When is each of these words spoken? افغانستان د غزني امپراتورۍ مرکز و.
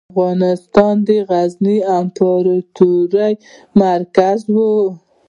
افغانستان 0.13 0.93
د 1.07 1.09
غزني 1.29 1.77
امپراتورۍ 1.99 3.33
مرکز 3.81 4.39
و. 4.53 4.55